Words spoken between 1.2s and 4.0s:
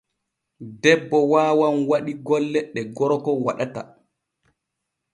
waawan waɗi golle ɗ e gorgo waɗata.